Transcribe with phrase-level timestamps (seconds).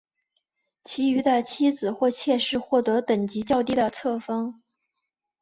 [0.83, 4.59] 其余的妻子或妾室获得等级较低的册封。